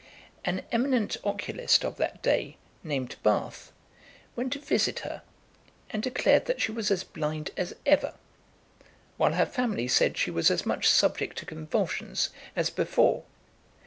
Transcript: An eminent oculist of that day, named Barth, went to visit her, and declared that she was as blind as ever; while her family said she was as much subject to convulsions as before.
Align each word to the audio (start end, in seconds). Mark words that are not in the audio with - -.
An 0.43 0.63
eminent 0.71 1.15
oculist 1.23 1.85
of 1.85 1.97
that 1.97 2.23
day, 2.23 2.57
named 2.83 3.17
Barth, 3.21 3.71
went 4.35 4.51
to 4.53 4.59
visit 4.59 5.01
her, 5.01 5.21
and 5.91 6.01
declared 6.01 6.45
that 6.47 6.59
she 6.59 6.71
was 6.71 6.89
as 6.89 7.03
blind 7.03 7.51
as 7.55 7.75
ever; 7.85 8.15
while 9.17 9.33
her 9.33 9.45
family 9.45 9.87
said 9.87 10.17
she 10.17 10.31
was 10.31 10.49
as 10.49 10.65
much 10.65 10.89
subject 10.89 11.37
to 11.37 11.45
convulsions 11.45 12.31
as 12.55 12.71
before. 12.71 13.25